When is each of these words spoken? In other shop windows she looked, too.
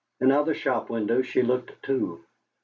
In 0.19 0.31
other 0.31 0.55
shop 0.55 0.89
windows 0.89 1.27
she 1.27 1.43
looked, 1.43 1.83
too. 1.83 2.25